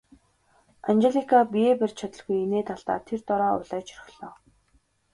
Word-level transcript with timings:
Анжелика 0.89 1.39
биеэ 1.51 1.73
барьж 1.79 1.95
чадалгүй 1.99 2.37
инээд 2.45 2.67
алдаад 2.75 3.03
тэр 3.07 3.21
дороо 3.27 3.51
улайж 3.61 3.87
орхилоо. 3.95 4.33